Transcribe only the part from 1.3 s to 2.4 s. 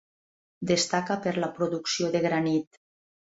la producció de